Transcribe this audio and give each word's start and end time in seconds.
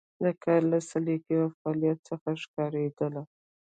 د 0.23 0.25
کار 0.43 0.61
له 0.71 0.79
سلیقې 0.89 1.35
او 1.43 1.47
فعالیت 1.57 1.99
څخه 2.09 2.29
ښکارېدله. 2.41 3.21